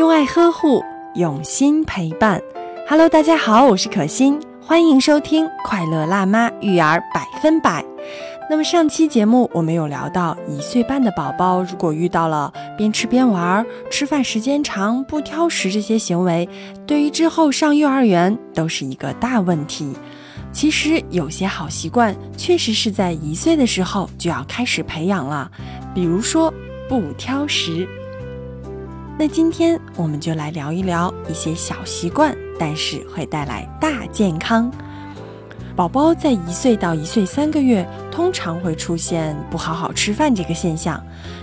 [0.00, 0.82] 用爱呵护，
[1.14, 2.40] 用心陪伴。
[2.88, 7.82] Hello，大家好，我是可心，欢迎收听《快乐辣妈育儿百分百》。
[8.48, 16.48] 那么上期节目我们有聊到，一岁半的宝宝如果遇到了边吃边玩、吃饭时间长、不挑食这些行为，
[16.86, 19.94] 对于之后上幼儿园都是一个大问题。
[20.50, 25.50] 其实有些好习惯确实是在一岁的时候就要开始培养了，
[25.94, 26.50] 比如说
[26.88, 27.86] 不挑食。
[29.20, 34.72] 那今天我们就来聊一聊一些小习惯，但是会带来大健康。
[35.76, 40.98] 宝宝在一岁到一岁三个月，通常会出现不好好吃饭这个现象，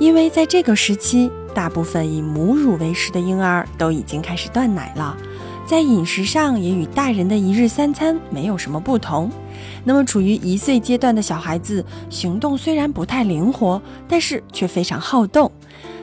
[0.00, 5.16] 因为在这个时期，大部分以母乳为食的婴儿都已经开始断奶了。
[5.64, 9.30] 在饮食上也与大人的一日三餐没有什么不同。
[9.84, 15.52] 那么，处于一岁阶段的小孩子，行动虽然不太灵活，但是却非常好动。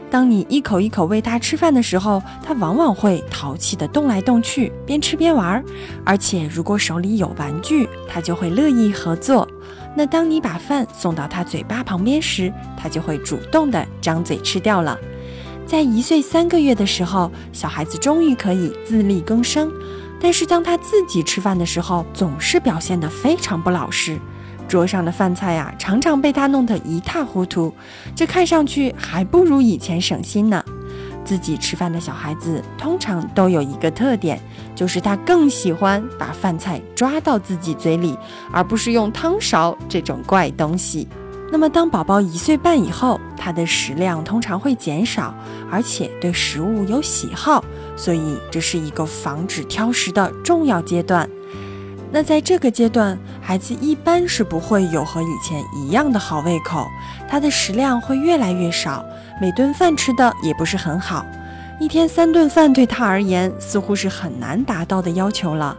[0.09, 5.63] 当你一口一口喂他吃饭的时候，他往往会淘气地动来动去，边吃边玩儿。
[6.05, 9.47] 而且，如果手里有玩具，他就会乐意合作。
[9.95, 14.97] 那当你把饭送到他嘴巴旁边时，他就会主动地张嘴吃掉了。
[15.65, 19.69] 在一岁三个月的时候，小孩子终于可以自力更生，
[20.21, 24.17] 但是当他自己吃饭的时候，总是表现得非常不老实。
[24.67, 27.73] 桌上的饭菜呀，常常被他弄得一塌糊涂，
[28.15, 30.63] 这看上去还不如以前省心呢。
[31.23, 34.39] 自己吃饭的小孩子通常都有一个特点，
[34.73, 38.17] 就是他更喜欢把饭菜抓到自己嘴里，
[38.51, 41.07] 而不是用汤勺这种怪东西。
[41.51, 45.33] 那么，当宝宝一岁半以后，他的食量通常会减少，
[45.69, 47.63] 而且对食物有喜好，
[47.95, 51.29] 所以这是一个防止挑食的重要阶段。
[52.09, 56.87] 那在这个阶段，孩子一般是不会有和以前一样的好胃口，
[57.29, 59.03] 他的食量会越来越少，
[59.41, 61.25] 每顿饭吃的也不是很好，
[61.79, 65.77] 一天三顿饭对他而言似乎是很难达到的要求了。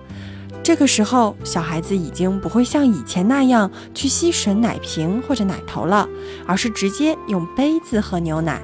[0.63, 6.07] 这个时候，小孩子已经不会像以前那样去吸吮奶瓶或者奶头了，
[6.47, 8.61] 而是直接用杯子喝牛奶。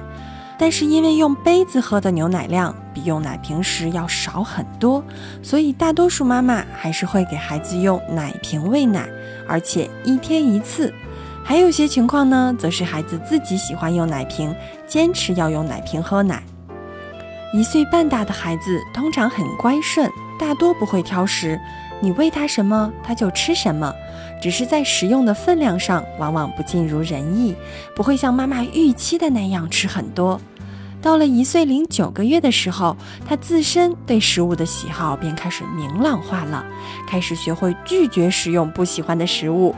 [0.57, 5.03] 但是因为用杯子喝的牛奶量比用奶瓶时要少很多，
[5.43, 9.07] 所以大多数妈妈还是会给孩子用奶瓶喂奶，
[9.47, 10.93] 而且一天一次。
[11.43, 14.55] 还有些情况呢，则是孩子自己喜欢用奶瓶，
[14.87, 16.41] 坚持要用奶瓶喝奶。
[17.53, 21.59] 一岁半大的孩子通常很乖顺，大多不会挑食。
[22.05, 23.91] 你喂他什么，他就吃什么，
[24.39, 27.55] 只是在食用的分量上往往不尽如人意，
[27.95, 30.39] 不会像妈妈预期的那样吃很多。
[31.01, 32.95] 到了一岁零九个月的时候，
[33.27, 36.63] 他自身对食物的喜好便开始明朗化了，
[37.09, 39.73] 开始学会拒绝食用不喜欢的食物。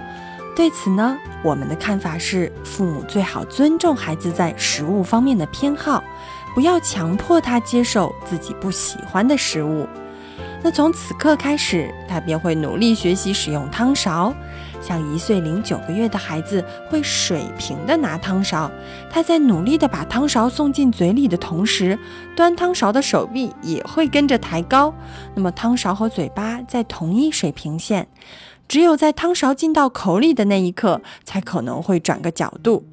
[0.53, 6.03] 对此呢，我们的看法是，父母最好尊重孩子在食物方面的偏好，
[6.53, 9.88] 不要强迫他接受自己不喜欢的食物。
[10.63, 14.34] 那从此刻开始，他便会努力学习使用汤勺。
[14.81, 18.69] 像一岁零九个月的孩子会水平的拿汤勺，
[19.09, 21.97] 他在努力的把汤勺送进嘴里的同时，
[22.35, 24.94] 端汤勺的手臂也会跟着抬高。
[25.35, 28.07] 那么汤勺和嘴巴在同一水平线，
[28.68, 32.85] 只有在汤勺进到口里的那一刻，才可能会转个角度。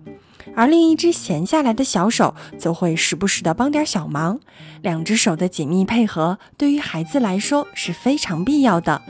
[0.54, 4.38] 而另一只闲下来的小手则会时不时的帮点小忙，
[4.82, 9.02] 两只手的紧密配合对于孩子来说是非常必要的，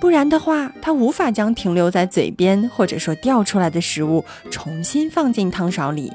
[0.00, 6.12] 不然的话，他无法将停留在嘴边或者说掉出来的食物重新放进汤勺里。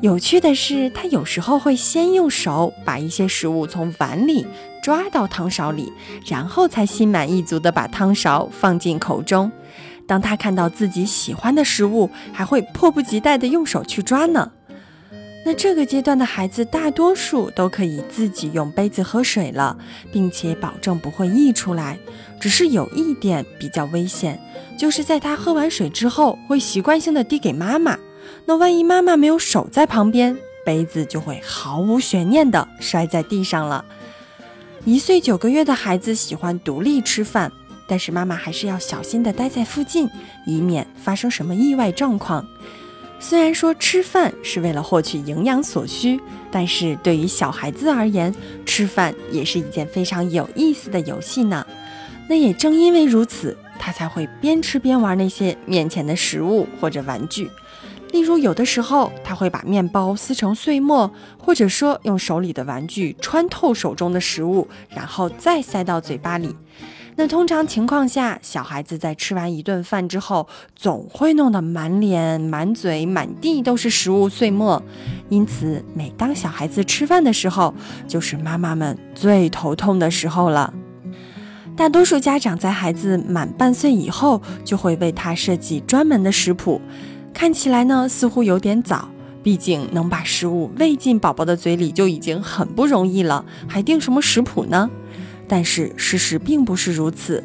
[0.00, 4.46] 有趣的是，他有时候会先用手把一些食物从碗里
[4.82, 5.90] 抓到汤勺里，
[6.26, 9.50] 然后才心满意足地把汤勺放进口中。
[10.06, 14.52] 当他看到自己喜欢的食物，还会迫不及待地用手去抓呢。
[15.44, 19.76] 那这个阶段的孩子，大多数都可以自己用杯子喝水了，
[20.12, 21.98] 并且保证不会溢出来。
[22.40, 24.40] 只是有一点比较危险，
[24.76, 27.96] 就是在他喝完水之后，会习惯性的递给妈妈。
[28.44, 33.84] 那万一妈妈没有手在旁边，杯子就会毫无悬念地摔在地上了。
[34.84, 37.52] 一岁九个月的孩子喜欢独立吃饭。
[37.88, 40.08] 但是妈妈还是要小心的待在附近，
[40.44, 42.46] 以免发生什么意外状况。
[43.18, 48.34] 虽然说吃饭是为了获取营养所需，但是对于小孩子而言，
[48.66, 51.66] 吃饭也是一件非常有意思的游戏呢。
[52.28, 57.50] 那也正因为如此，他才会边吃边玩那些面前的食物或者玩具。
[58.12, 66.54] 例如，有的时候他会把面包撕成碎末，或者说用手里的玩具穿透手中的食物，然后再塞到嘴巴里。
[67.18, 74.82] 那通常情况下，小孩子在吃完一顿饭之后，总会弄得满脸、满嘴、满地都是食物碎末。
[75.30, 77.74] 因此，每当小孩子吃饭的时候，
[78.06, 80.74] 就是妈妈们最头痛的时候了。
[81.74, 86.82] 大多数家长在孩子满半岁以后，就会为他设计专门的食谱。
[87.32, 89.08] 看起来呢，似乎有点早，
[89.42, 94.90] 毕竟能把食物喂进宝宝的嘴里就已经很不容易了，还定什么食谱呢？
[95.48, 97.42] 但是事实并不是如此，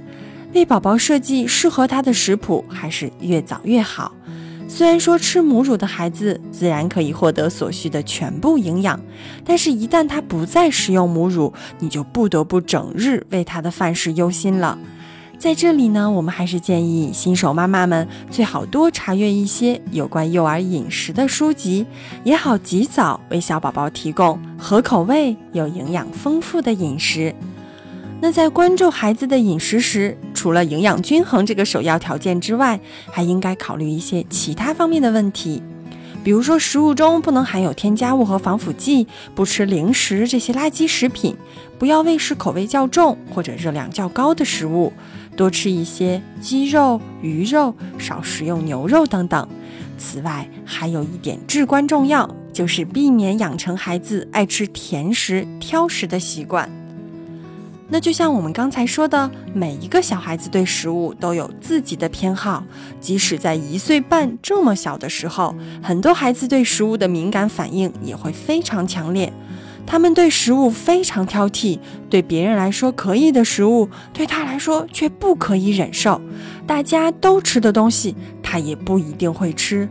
[0.53, 4.12] 为宝宝设计适合他的食谱还是越早越好。
[4.68, 8.98] 虽然说吃母乳的孩子自然可以获得所需的全部营养，
[9.44, 14.77] 但是，一旦他不再食用母乳，你就不得不整日为他的饭食忧心了。
[15.38, 21.86] 在这里呢，我们还是建议新手妈妈们最好多查阅一些有关幼儿饮食的书籍，
[22.24, 27.36] 也好及早为小宝宝提供合口味、有营养丰富的饮食。
[28.24, 32.80] 那在关注孩子的饮食时，除了营养均衡这个首要条件之外，
[33.12, 35.64] 还应该考虑一些其他方面的问题，
[36.24, 41.36] 比如说食物中不能含有添加物和防腐剂，不吃零食这些垃圾食品，
[41.80, 44.94] 不要喂食口味较重或者热量较高的食物，
[45.36, 49.48] 多吃一些鸡肉、鱼肉，少食用牛肉等等。
[49.98, 56.70] 此外，还有一点至关重要，就是避免养成孩子爱吃甜食、挑食的习惯。
[57.94, 62.64] 那就像我们刚才说的，每一个小孩子对食物都有自己的偏好，
[63.02, 65.54] 即使在一岁半这么小的时候，
[65.84, 69.32] 很多孩子对食物的敏感反应也会非常强烈。
[69.86, 71.80] 他们对食物非常挑剔，
[72.10, 76.22] 对别人来说可以的食物，对他来说却不可以忍受。
[76.66, 79.90] 大家都吃的东西，他也不一定会吃。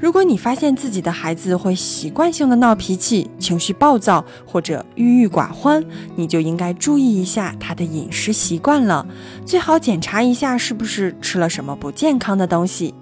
[0.00, 5.84] 如果你发现自己的孩子会习惯性的闹脾气、情绪暴躁或者郁郁寡欢，
[6.14, 9.04] 你就应该注意一下他的饮食习惯了，
[9.44, 12.94] 最好检查一下是不是吃了什么不健康的东西。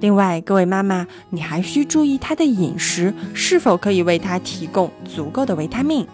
[0.00, 6.06] 另外，各位妈妈，你还需注意他的饮食是否可以为他提供足够的维他命。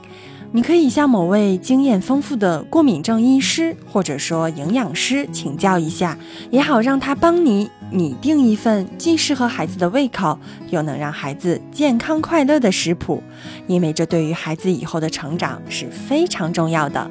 [0.52, 6.16] 你可以向某位经验丰富的过敏症医师或者说营养师请教一下，
[6.50, 10.38] 也好让他帮你拟定一份既适合孩子的胃口，
[10.70, 13.22] 又能让孩子健康快乐的食谱，
[13.66, 17.10] 因为这对于孩子以后的成长是非常重要的。